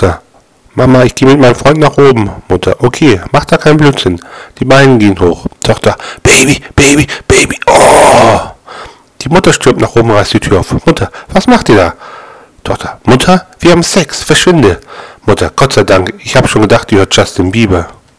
[0.00, 0.22] Tochter.
[0.74, 2.30] Mama, ich gehe mit meinem Freund nach oben.
[2.48, 4.18] Mutter, okay, mach da keinen Blödsinn.
[4.58, 5.46] Die beiden gehen hoch.
[5.62, 8.40] Tochter, Baby, Baby, Baby, oh!
[9.20, 10.72] Die Mutter stürmt nach oben, reißt die Tür auf.
[10.86, 11.94] Mutter, was macht ihr da?
[12.64, 14.80] Tochter, Mutter, wir haben Sex, verschwinde.
[15.26, 17.88] Mutter, Gott sei Dank, ich habe schon gedacht, ihr hört Justin Bieber.